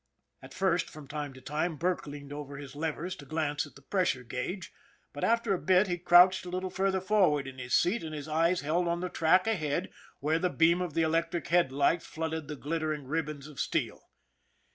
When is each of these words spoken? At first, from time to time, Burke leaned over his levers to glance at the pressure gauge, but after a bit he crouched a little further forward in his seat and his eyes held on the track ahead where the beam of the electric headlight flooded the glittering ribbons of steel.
At 0.41 0.55
first, 0.55 0.89
from 0.89 1.07
time 1.07 1.31
to 1.35 1.41
time, 1.41 1.75
Burke 1.75 2.07
leaned 2.07 2.33
over 2.33 2.57
his 2.57 2.75
levers 2.75 3.15
to 3.17 3.25
glance 3.27 3.67
at 3.67 3.75
the 3.75 3.83
pressure 3.83 4.23
gauge, 4.23 4.73
but 5.13 5.23
after 5.23 5.53
a 5.53 5.59
bit 5.59 5.85
he 5.85 5.99
crouched 5.99 6.43
a 6.43 6.49
little 6.49 6.71
further 6.71 6.99
forward 6.99 7.47
in 7.47 7.59
his 7.59 7.75
seat 7.75 8.01
and 8.03 8.15
his 8.15 8.27
eyes 8.27 8.61
held 8.61 8.87
on 8.87 9.01
the 9.01 9.09
track 9.09 9.45
ahead 9.45 9.91
where 10.19 10.39
the 10.39 10.49
beam 10.49 10.81
of 10.81 10.95
the 10.95 11.03
electric 11.03 11.49
headlight 11.49 12.01
flooded 12.01 12.47
the 12.47 12.55
glittering 12.55 13.03
ribbons 13.05 13.45
of 13.45 13.59
steel. 13.59 14.09